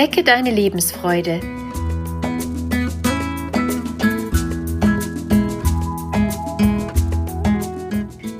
Wecke 0.00 0.22
deine 0.22 0.52
Lebensfreude. 0.52 1.40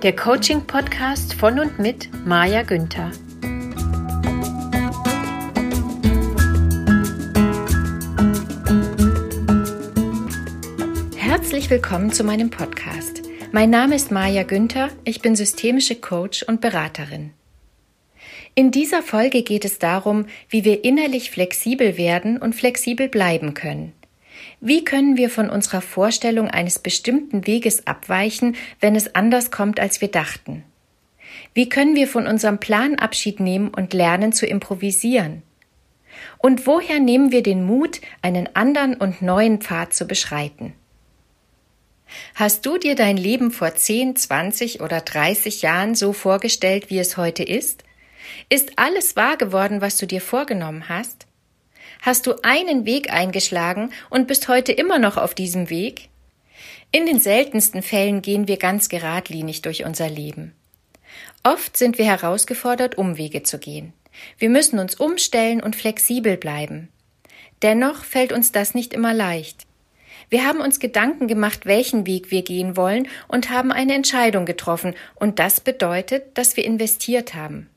Der 0.05 0.15
Coaching-Podcast 0.15 1.35
von 1.35 1.59
und 1.59 1.81
mit 1.81 2.11
Maja 2.25 2.63
Günther. 2.63 3.11
Herzlich 11.17 11.69
willkommen 11.71 12.13
zu 12.13 12.23
meinem 12.23 12.51
Podcast. 12.51 13.23
Mein 13.51 13.71
Name 13.71 13.97
ist 13.97 14.13
Maja 14.13 14.45
Günther, 14.45 14.91
ich 15.03 15.23
bin 15.23 15.35
systemische 15.35 15.97
Coach 15.97 16.45
und 16.45 16.61
Beraterin. 16.61 17.33
In 18.59 18.73
dieser 18.73 19.05
Folge 19.05 19.45
geht 19.45 19.65
es 19.65 19.79
darum, 19.79 20.27
wie 20.49 20.65
wir 20.65 20.83
innerlich 20.83 21.31
flexibel 21.31 21.97
werden 21.97 22.39
und 22.39 22.57
flexibel 22.57 23.07
bleiben 23.09 23.55
können. 23.55 23.93
Wie 24.61 24.83
können 24.83 25.17
wir 25.17 25.31
von 25.31 25.49
unserer 25.49 25.81
Vorstellung 25.81 26.49
eines 26.49 26.81
bestimmten 26.81 27.47
Weges 27.47 27.87
abweichen, 27.87 28.57
wenn 28.81 28.97
es 28.97 29.15
anders 29.15 29.53
kommt, 29.53 29.79
als 29.79 30.01
wir 30.01 30.09
dachten? 30.09 30.65
Wie 31.55 31.69
können 31.69 31.95
wir 31.95 32.09
von 32.09 32.27
unserem 32.27 32.59
Plan 32.59 32.97
Abschied 32.97 33.39
nehmen 33.39 33.69
und 33.69 33.95
lernen 33.95 34.33
zu 34.33 34.45
improvisieren? 34.45 35.45
Und 36.39 36.67
woher 36.67 36.99
nehmen 36.99 37.31
wir 37.31 37.45
den 37.45 37.65
Mut, 37.65 38.01
einen 38.23 38.49
anderen 38.57 38.97
und 38.97 39.23
neuen 39.23 39.61
Pfad 39.61 39.95
zu 39.95 40.05
beschreiten? 40.05 40.73
Hast 42.35 42.67
du 42.67 42.77
dir 42.77 42.97
dein 42.97 43.19
Leben 43.19 43.53
vor 43.53 43.73
10, 43.73 44.17
20 44.17 44.81
oder 44.81 45.01
30 45.01 45.63
Jahren 45.63 45.95
so 45.95 46.13
vorgestellt, 46.13 46.91
wie 46.91 46.99
es 46.99 47.17
heute 47.17 47.45
ist? 47.45 47.85
Ist 48.49 48.79
alles 48.79 49.17
wahr 49.17 49.37
geworden, 49.37 49.81
was 49.81 49.97
du 49.97 50.07
dir 50.07 50.21
vorgenommen 50.21 50.89
hast? 50.89 51.27
Hast 52.03 52.27
du 52.27 52.35
einen 52.43 52.87
Weg 52.87 53.13
eingeschlagen 53.13 53.93
und 54.11 54.29
bist 54.29 54.49
heute 54.49 54.73
immer 54.73 54.99
noch 54.99 55.17
auf 55.17 55.35
diesem 55.35 55.71
Weg? 55.71 56.09
In 56.93 57.07
den 57.07 57.21
seltensten 57.21 57.83
Fällen 57.83 58.23
gehen 58.23 58.49
wir 58.49 58.57
ganz 58.57 58.89
geradlinig 58.89 59.63
durch 59.63 59.85
unser 59.85 60.09
Leben. 60.09 60.55
Oft 61.43 61.77
sind 61.77 61.99
wir 61.99 62.05
herausgefordert, 62.05 62.97
Umwege 62.97 63.43
zu 63.43 63.59
gehen. 63.59 63.93
Wir 64.39 64.49
müssen 64.49 64.79
uns 64.79 64.95
umstellen 64.95 65.63
und 65.63 65.77
flexibel 65.77 66.37
bleiben. 66.37 66.89
Dennoch 67.63 68.05
fällt 68.05 68.33
uns 68.33 68.53
das 68.53 68.75
nicht 68.75 68.95
immer 68.95 69.15
leicht. 69.15 69.67
Wir 70.31 70.47
haben 70.47 70.61
uns 70.61 70.81
Gedanken 70.81 71.27
gemacht, 71.27 71.65
welchen 71.65 72.07
Weg 72.07 72.31
wir 72.31 72.43
gehen 72.43 72.77
wollen 72.77 73.09
und 73.29 73.51
haben 73.51 73.73
eine 73.73 73.95
Entscheidung 73.95 74.47
getroffen, 74.47 74.95
und 75.15 75.39
das 75.39 75.61
bedeutet, 75.61 76.37
dass 76.37 76.57
wir 76.57 76.65
investiert 76.65 77.35
haben. 77.35 77.71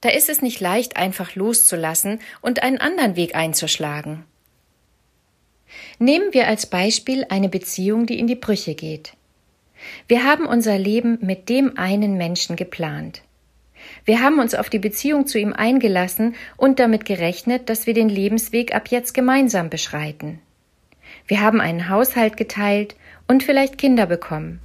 Da 0.00 0.08
ist 0.08 0.28
es 0.28 0.40
nicht 0.40 0.60
leicht, 0.60 0.96
einfach 0.96 1.34
loszulassen 1.34 2.20
und 2.40 2.62
einen 2.62 2.78
anderen 2.78 3.16
Weg 3.16 3.34
einzuschlagen. 3.34 4.24
Nehmen 5.98 6.32
wir 6.32 6.48
als 6.48 6.66
Beispiel 6.66 7.26
eine 7.28 7.48
Beziehung, 7.48 8.06
die 8.06 8.18
in 8.18 8.26
die 8.26 8.34
Brüche 8.34 8.74
geht. 8.74 9.12
Wir 10.08 10.24
haben 10.24 10.46
unser 10.46 10.78
Leben 10.78 11.18
mit 11.20 11.48
dem 11.48 11.76
einen 11.76 12.16
Menschen 12.16 12.56
geplant. 12.56 13.22
Wir 14.04 14.20
haben 14.20 14.38
uns 14.38 14.54
auf 14.54 14.68
die 14.68 14.78
Beziehung 14.78 15.26
zu 15.26 15.38
ihm 15.38 15.52
eingelassen 15.52 16.34
und 16.56 16.78
damit 16.78 17.04
gerechnet, 17.04 17.68
dass 17.68 17.86
wir 17.86 17.94
den 17.94 18.08
Lebensweg 18.08 18.74
ab 18.74 18.88
jetzt 18.88 19.14
gemeinsam 19.14 19.70
beschreiten. 19.70 20.40
Wir 21.26 21.40
haben 21.40 21.60
einen 21.60 21.88
Haushalt 21.88 22.36
geteilt 22.36 22.94
und 23.26 23.42
vielleicht 23.42 23.78
Kinder 23.78 24.06
bekommen. 24.06 24.60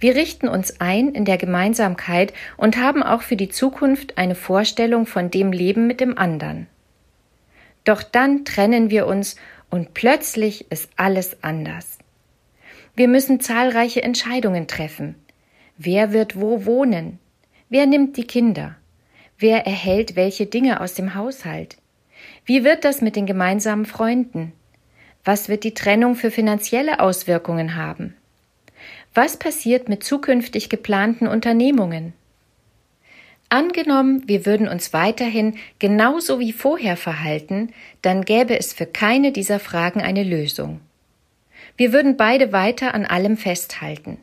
Wir 0.00 0.14
richten 0.14 0.48
uns 0.48 0.80
ein 0.80 1.08
in 1.08 1.24
der 1.24 1.38
Gemeinsamkeit 1.38 2.32
und 2.56 2.76
haben 2.76 3.02
auch 3.02 3.22
für 3.22 3.36
die 3.36 3.48
Zukunft 3.48 4.16
eine 4.16 4.34
Vorstellung 4.34 5.06
von 5.06 5.30
dem 5.30 5.52
Leben 5.52 5.86
mit 5.86 6.00
dem 6.00 6.16
anderen. 6.16 6.68
Doch 7.84 8.02
dann 8.02 8.44
trennen 8.44 8.90
wir 8.90 9.06
uns 9.06 9.36
und 9.70 9.94
plötzlich 9.94 10.70
ist 10.70 10.90
alles 10.96 11.42
anders. 11.42 11.98
Wir 12.94 13.08
müssen 13.08 13.40
zahlreiche 13.40 14.02
Entscheidungen 14.02 14.66
treffen. 14.66 15.14
Wer 15.76 16.12
wird 16.12 16.40
wo 16.40 16.64
wohnen? 16.64 17.18
Wer 17.68 17.86
nimmt 17.86 18.16
die 18.16 18.26
Kinder? 18.26 18.76
Wer 19.38 19.66
erhält 19.66 20.16
welche 20.16 20.46
Dinge 20.46 20.80
aus 20.80 20.94
dem 20.94 21.14
Haushalt? 21.14 21.76
Wie 22.44 22.64
wird 22.64 22.84
das 22.84 23.00
mit 23.00 23.14
den 23.14 23.26
gemeinsamen 23.26 23.84
Freunden? 23.84 24.52
Was 25.24 25.48
wird 25.48 25.64
die 25.64 25.74
Trennung 25.74 26.14
für 26.14 26.30
finanzielle 26.30 27.00
Auswirkungen 27.00 27.76
haben? 27.76 28.14
Was 29.14 29.36
passiert 29.36 29.88
mit 29.88 30.04
zukünftig 30.04 30.68
geplanten 30.68 31.26
Unternehmungen? 31.26 32.12
Angenommen, 33.50 34.24
wir 34.26 34.44
würden 34.44 34.68
uns 34.68 34.92
weiterhin 34.92 35.56
genauso 35.78 36.38
wie 36.38 36.52
vorher 36.52 36.96
verhalten, 36.98 37.72
dann 38.02 38.24
gäbe 38.24 38.58
es 38.58 38.74
für 38.74 38.84
keine 38.84 39.32
dieser 39.32 39.58
Fragen 39.58 40.02
eine 40.02 40.22
Lösung. 40.22 40.80
Wir 41.76 41.92
würden 41.92 42.16
beide 42.16 42.52
weiter 42.52 42.94
an 42.94 43.06
allem 43.06 43.36
festhalten. 43.36 44.18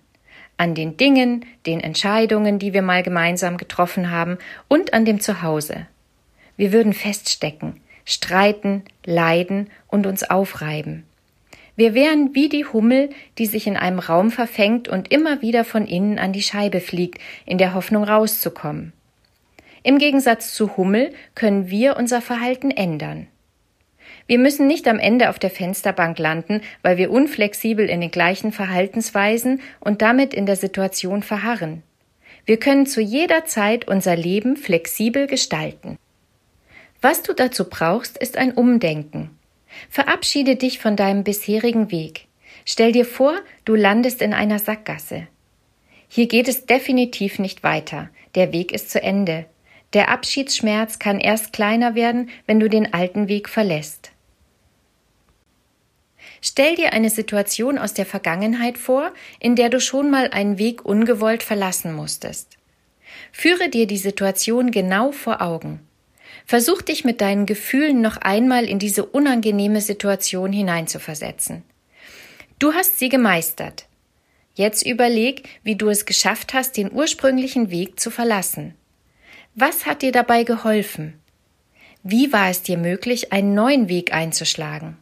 An 0.58 0.76
den 0.76 0.96
Dingen, 0.98 1.46
den 1.66 1.80
Entscheidungen, 1.80 2.60
die 2.60 2.74
wir 2.74 2.82
mal 2.82 3.02
gemeinsam 3.02 3.58
getroffen 3.58 4.12
haben 4.12 4.38
und 4.68 4.94
an 4.94 5.06
dem 5.06 5.20
Zuhause. 5.20 5.88
Wir 6.56 6.72
würden 6.72 6.94
feststecken, 6.94 7.82
streiten, 8.06 8.84
leiden 9.06 9.70
und 9.88 10.06
uns 10.06 10.24
aufreiben. 10.24 11.04
Wir 11.76 11.94
wären 11.94 12.34
wie 12.34 12.48
die 12.48 12.66
Hummel, 12.66 13.10
die 13.38 13.46
sich 13.46 13.68
in 13.68 13.76
einem 13.76 14.00
Raum 14.00 14.32
verfängt 14.32 14.88
und 14.88 15.12
immer 15.12 15.42
wieder 15.42 15.66
von 15.66 15.86
innen 15.86 16.20
an 16.20 16.32
die 16.32 16.42
Scheibe 16.42 16.80
fliegt, 16.80 17.20
in 17.46 17.58
der 17.58 17.74
Hoffnung 17.74 18.04
rauszukommen. 18.04 18.94
Im 19.84 19.98
Gegensatz 19.98 20.54
zu 20.54 20.78
Hummel 20.78 21.14
können 21.36 21.70
wir 21.70 21.98
unser 21.98 22.22
Verhalten 22.22 22.72
ändern. 22.72 23.28
Wir 24.28 24.40
müssen 24.40 24.66
nicht 24.66 24.88
am 24.88 24.98
Ende 24.98 25.30
auf 25.30 25.38
der 25.38 25.52
Fensterbank 25.52 26.18
landen, 26.18 26.62
weil 26.82 26.98
wir 26.98 27.12
unflexibel 27.12 27.88
in 27.88 28.02
den 28.02 28.10
gleichen 28.10 28.52
Verhaltensweisen 28.52 29.62
und 29.80 30.02
damit 30.02 30.34
in 30.34 30.48
der 30.48 30.56
Situation 30.56 31.22
verharren. 31.22 31.84
Wir 32.46 32.58
können 32.58 32.86
zu 32.86 33.02
jeder 33.02 33.46
Zeit 33.46 33.88
unser 33.88 34.16
Leben 34.16 34.58
flexibel 34.58 35.28
gestalten. 35.28 35.98
Was 37.02 37.22
du 37.22 37.34
dazu 37.34 37.70
brauchst, 37.70 38.18
ist 38.18 38.38
ein 38.38 38.54
Umdenken. 38.54 39.30
Verabschiede 39.90 40.56
dich 40.56 40.80
von 40.80 40.96
deinem 40.96 41.24
bisherigen 41.24 41.92
Weg. 41.92 42.28
Stell 42.66 42.92
dir 42.92 43.06
vor, 43.06 43.36
du 43.64 43.76
landest 43.76 44.22
in 44.22 44.34
einer 44.34 44.60
Sackgasse. 44.60 45.28
Hier 46.08 46.28
geht 46.28 46.48
es 46.48 46.66
definitiv 46.66 47.40
nicht 47.40 47.64
weiter. 47.64 48.10
Der 48.36 48.54
Weg 48.54 48.72
ist 48.72 48.90
zu 48.90 49.02
Ende. 49.02 49.46
Der 49.94 50.10
Abschiedsschmerz 50.10 51.00
kann 51.00 51.20
erst 51.20 51.54
kleiner 51.54 51.96
werden, 51.96 52.30
wenn 52.48 52.60
du 52.60 52.70
den 52.70 52.94
alten 52.94 53.28
Weg 53.28 53.50
verlässt. 53.50 54.12
Stell 56.42 56.76
dir 56.76 56.94
eine 56.94 57.10
Situation 57.10 57.78
aus 57.78 57.94
der 57.94 58.06
Vergangenheit 58.06 58.78
vor, 58.78 59.14
in 59.40 59.56
der 59.56 59.70
du 59.70 59.80
schon 59.80 60.12
mal 60.12 60.30
einen 60.30 60.58
Weg 60.58 60.86
ungewollt 60.86 61.44
verlassen 61.44 61.94
musstest. 61.94 62.58
Führe 63.32 63.70
dir 63.70 63.88
die 63.88 63.98
Situation 63.98 64.72
genau 64.72 65.12
vor 65.12 65.42
Augen. 65.42 65.80
Versuch 66.46 66.82
dich 66.82 67.04
mit 67.04 67.22
deinen 67.22 67.46
Gefühlen 67.46 68.02
noch 68.02 68.18
einmal 68.18 68.66
in 68.66 68.80
diese 68.80 69.06
unangenehme 69.06 69.82
Situation 69.82 70.54
hineinzuversetzen. 70.54 71.64
Du 72.60 72.74
hast 72.74 73.00
sie 73.00 73.10
gemeistert. 73.10 73.88
Jetzt 74.54 74.86
überleg, 74.86 75.50
wie 75.64 75.76
du 75.76 75.90
es 75.90 76.06
geschafft 76.06 76.54
hast, 76.54 76.78
den 76.78 76.92
ursprünglichen 76.92 77.72
Weg 77.72 78.00
zu 78.00 78.10
verlassen. 78.10 78.76
Was 79.56 79.86
hat 79.86 80.02
dir 80.02 80.12
dabei 80.12 80.44
geholfen? 80.44 81.20
Wie 82.04 82.32
war 82.32 82.50
es 82.50 82.62
dir 82.62 82.78
möglich, 82.78 83.34
einen 83.34 83.54
neuen 83.56 83.90
Weg 83.90 84.14
einzuschlagen? 84.14 84.98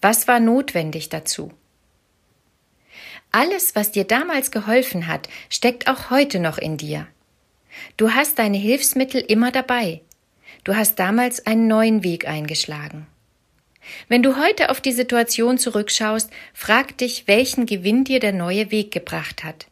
Was 0.00 0.28
war 0.28 0.38
notwendig 0.38 1.08
dazu? 1.08 1.52
Alles, 3.32 3.74
was 3.74 3.90
dir 3.90 4.04
damals 4.04 4.50
geholfen 4.50 5.06
hat, 5.06 5.28
steckt 5.50 5.88
auch 5.88 6.10
heute 6.10 6.38
noch 6.38 6.56
in 6.56 6.76
dir. 6.76 7.08
Du 7.96 8.12
hast 8.12 8.38
deine 8.38 8.56
Hilfsmittel 8.56 9.20
immer 9.20 9.50
dabei. 9.50 10.00
Du 10.64 10.76
hast 10.76 10.98
damals 10.98 11.46
einen 11.46 11.66
neuen 11.66 12.04
Weg 12.04 12.28
eingeschlagen. 12.28 13.06
Wenn 14.08 14.22
du 14.22 14.36
heute 14.36 14.70
auf 14.70 14.80
die 14.80 14.92
Situation 14.92 15.58
zurückschaust, 15.58 16.30
frag 16.52 16.98
dich, 16.98 17.26
welchen 17.26 17.66
Gewinn 17.66 18.04
dir 18.04 18.20
der 18.20 18.32
neue 18.32 18.70
Weg 18.70 18.90
gebracht 18.90 19.44
hat. 19.44 19.66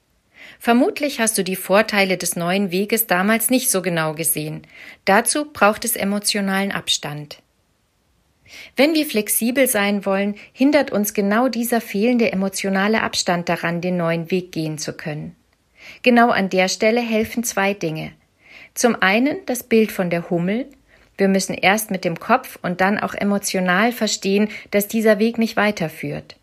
Vermutlich 0.59 1.21
hast 1.21 1.37
du 1.37 1.45
die 1.45 1.57
Vorteile 1.57 2.17
des 2.17 2.37
neuen 2.37 2.71
Weges 2.71 3.07
damals 3.07 3.51
nicht 3.51 3.71
so 3.71 3.83
genau 3.83 4.15
gesehen. 4.15 4.63
Dazu 5.05 5.53
braucht 5.53 5.85
es 5.85 5.97
emotionalen 5.97 6.73
Abstand. 6.73 7.43
Wenn 8.77 8.95
wir 8.95 9.07
flexibel 9.07 9.67
sein 9.67 10.07
wollen, 10.07 10.37
hindert 10.53 10.93
uns 10.93 11.15
genau 11.15 11.49
dieser 11.49 11.81
fehlende 11.81 12.33
emotionale 12.33 13.03
Abstand 13.03 13.49
daran, 13.49 13.81
den 13.81 13.97
neuen 13.97 14.31
Weg 14.31 14.53
gehen 14.53 14.79
zu 14.79 14.93
können. 14.93 15.35
Genau 16.03 16.31
an 16.31 16.49
der 16.49 16.69
Stelle 16.69 17.01
helfen 17.01 17.45
zwei 17.45 17.75
Dinge. 17.75 18.13
Zum 18.77 18.95
einen 19.01 19.39
das 19.47 19.63
Bild 19.63 19.91
von 19.91 20.11
der 20.11 20.29
Hummel. 20.29 20.67
Wir 21.17 21.29
müssen 21.29 21.55
erst 21.55 21.91
mit 21.91 22.05
dem 22.05 22.21
Kopf 22.21 22.59
und 22.61 22.83
dann 22.83 22.99
auch 22.99 23.15
emotional 23.15 23.91
verstehen, 23.91 24.51
dass 24.71 24.87
dieser 24.87 25.19
Weg 25.19 25.39
nicht 25.39 25.57
weiterführt. 25.57 26.37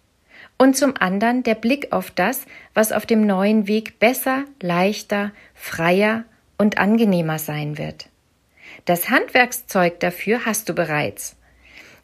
Und 0.57 0.75
zum 0.75 0.95
anderen 0.97 1.44
der 1.44 1.53
Blick 1.53 1.94
auf 1.94 2.09
das, 2.09 2.41
was 2.74 2.91
auf 2.91 3.06
dem 3.06 3.27
neuen 3.27 3.68
Weg 3.68 4.00
besser, 4.00 4.45
leichter, 4.59 5.31
freier 5.53 6.24
und 6.57 6.80
angenehmer 6.80 7.38
sein 7.38 7.77
wird. 7.77 8.09
Das 8.86 9.12
Handwerkszeug 9.12 10.00
dafür 10.00 10.44
hast 10.44 10.68
du 10.68 10.74
bereits. 10.74 11.36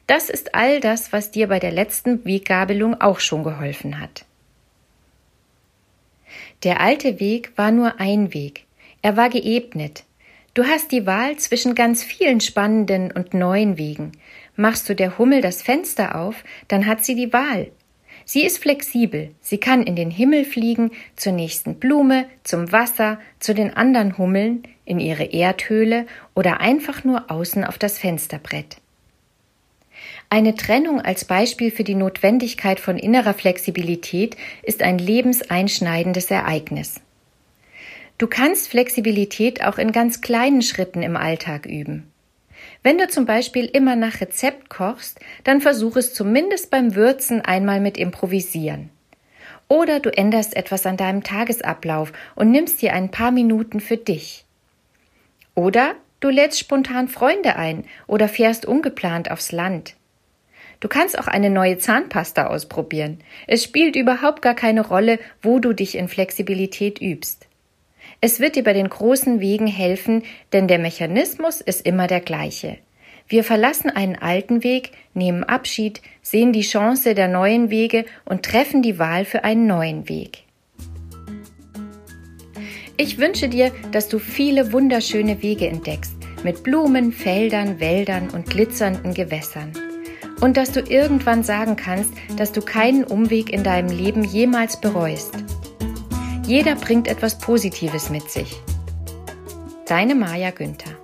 Das 0.05 0.29
ist 0.29 0.53
all 0.53 0.79
das, 0.79 1.11
was 1.11 1.31
dir 1.31 1.47
bei 1.47 1.57
der 1.57 1.71
letzten 1.71 2.23
Weggabelung 2.23 3.01
auch 3.01 3.19
schon 3.19 3.43
geholfen 3.43 3.99
hat. 3.99 4.25
Der 6.61 6.81
alte 6.81 7.19
Weg 7.19 7.51
war 7.55 7.71
nur 7.71 7.99
ein 7.99 8.31
Weg. 8.31 8.65
Er 9.01 9.17
war 9.17 9.29
geebnet. 9.29 10.03
Du 10.59 10.67
hast 10.67 10.91
die 10.91 11.05
Wahl 11.05 11.37
zwischen 11.37 11.73
ganz 11.73 12.03
vielen 12.03 12.41
spannenden 12.41 13.13
und 13.13 13.33
neuen 13.33 13.77
Wegen. 13.77 14.11
Machst 14.57 14.89
du 14.89 14.93
der 14.93 15.17
Hummel 15.17 15.39
das 15.39 15.61
Fenster 15.61 16.19
auf, 16.19 16.43
dann 16.67 16.85
hat 16.85 17.05
sie 17.05 17.15
die 17.15 17.31
Wahl. 17.31 17.71
Sie 18.25 18.43
ist 18.43 18.57
flexibel, 18.57 19.33
sie 19.39 19.57
kann 19.57 19.83
in 19.83 19.95
den 19.95 20.11
Himmel 20.11 20.43
fliegen, 20.43 20.91
zur 21.15 21.31
nächsten 21.31 21.75
Blume, 21.75 22.25
zum 22.43 22.73
Wasser, 22.73 23.21
zu 23.39 23.53
den 23.53 23.73
anderen 23.73 24.17
Hummeln, 24.17 24.63
in 24.83 24.99
ihre 24.99 25.23
Erdhöhle 25.23 26.05
oder 26.35 26.59
einfach 26.59 27.05
nur 27.05 27.31
außen 27.31 27.63
auf 27.63 27.77
das 27.77 27.97
Fensterbrett. 27.97 28.79
Eine 30.29 30.55
Trennung 30.55 30.99
als 30.99 31.23
Beispiel 31.23 31.71
für 31.71 31.85
die 31.85 31.95
Notwendigkeit 31.95 32.81
von 32.81 32.97
innerer 32.97 33.33
Flexibilität 33.33 34.35
ist 34.63 34.83
ein 34.83 34.97
lebenseinschneidendes 34.97 36.29
Ereignis. 36.29 36.99
Du 38.19 38.27
kannst 38.27 38.67
Flexibilität 38.67 39.63
auch 39.63 39.77
in 39.77 39.93
ganz 39.93 40.19
kleinen 40.19 40.61
Schritten 40.61 41.03
im 41.03 41.15
Alltag 41.15 41.65
üben. 41.65 42.11
Wenn 42.83 42.97
du 42.97 43.07
zum 43.07 43.25
Beispiel 43.25 43.63
immer 43.65 43.95
nach 43.95 44.19
Rezept 44.19 44.69
kochst, 44.69 45.21
dann 45.45 45.61
versuch 45.61 45.95
es 45.95 46.13
zumindest 46.13 46.69
beim 46.69 46.95
Würzen 46.95 47.39
einmal 47.39 47.79
mit 47.79 47.97
Improvisieren. 47.97 48.89
Oder 49.69 50.01
du 50.01 50.09
änderst 50.09 50.57
etwas 50.57 50.85
an 50.85 50.97
deinem 50.97 51.23
Tagesablauf 51.23 52.11
und 52.35 52.51
nimmst 52.51 52.81
dir 52.81 52.91
ein 52.91 53.09
paar 53.09 53.31
Minuten 53.31 53.79
für 53.79 53.95
dich. 53.95 54.43
Oder 55.55 55.95
du 56.19 56.27
lädst 56.27 56.59
spontan 56.59 57.07
Freunde 57.07 57.55
ein 57.55 57.85
oder 58.05 58.27
fährst 58.27 58.65
ungeplant 58.65 59.31
aufs 59.31 59.53
Land. 59.53 59.95
Du 60.81 60.89
kannst 60.89 61.17
auch 61.17 61.27
eine 61.27 61.49
neue 61.49 61.77
Zahnpasta 61.77 62.47
ausprobieren. 62.47 63.19
Es 63.47 63.63
spielt 63.63 63.95
überhaupt 63.95 64.41
gar 64.41 64.55
keine 64.55 64.85
Rolle, 64.85 65.19
wo 65.41 65.59
du 65.59 65.71
dich 65.71 65.95
in 65.95 66.09
Flexibilität 66.09 66.99
übst. 66.99 67.48
Es 68.21 68.41
wird 68.41 68.57
dir 68.57 68.63
bei 68.63 68.73
den 68.73 68.89
großen 68.89 69.39
Wegen 69.39 69.67
helfen, 69.67 70.23
denn 70.51 70.67
der 70.67 70.79
Mechanismus 70.79 71.61
ist 71.61 71.85
immer 71.85 72.07
der 72.07 72.19
gleiche. 72.19 72.77
Wir 73.29 73.43
verlassen 73.43 73.89
einen 73.89 74.15
alten 74.15 74.63
Weg, 74.63 74.91
nehmen 75.13 75.43
Abschied, 75.43 76.01
sehen 76.21 76.51
die 76.51 76.61
Chance 76.61 77.15
der 77.15 77.27
neuen 77.27 77.69
Wege 77.69 78.05
und 78.25 78.43
treffen 78.43 78.81
die 78.81 78.99
Wahl 78.99 79.23
für 79.23 79.43
einen 79.43 79.67
neuen 79.67 80.09
Weg. 80.09 80.43
Ich 82.97 83.17
wünsche 83.19 83.47
dir, 83.47 83.71
dass 83.93 84.09
du 84.09 84.19
viele 84.19 84.73
wunderschöne 84.73 85.41
Wege 85.41 85.67
entdeckst, 85.67 86.15
mit 86.43 86.63
Blumen, 86.63 87.13
Feldern, 87.13 87.79
Wäldern 87.79 88.29
und 88.31 88.49
glitzernden 88.49 89.13
Gewässern. 89.13 89.71
Und 90.41 90.57
dass 90.57 90.71
du 90.73 90.81
irgendwann 90.81 91.43
sagen 91.43 91.77
kannst, 91.77 92.11
dass 92.35 92.51
du 92.51 92.61
keinen 92.61 93.05
Umweg 93.05 93.53
in 93.53 93.63
deinem 93.63 93.95
Leben 93.95 94.25
jemals 94.25 94.81
bereust. 94.81 95.35
Jeder 96.49 96.73
bringt 96.73 97.07
etwas 97.07 97.37
Positives 97.37 98.09
mit 98.09 98.31
sich. 98.31 98.59
Deine 99.85 100.15
Maja 100.15 100.49
Günther 100.49 100.98